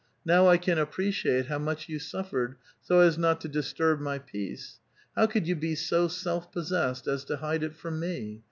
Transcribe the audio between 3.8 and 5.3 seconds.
my peace. How